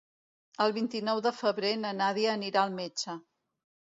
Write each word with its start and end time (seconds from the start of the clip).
El 0.63 0.71
vint-i-nou 0.77 1.19
de 1.25 1.33
febrer 1.41 1.73
na 1.83 1.91
Nàdia 1.99 2.33
anirà 2.39 2.63
al 2.65 2.73
metge. 2.79 3.19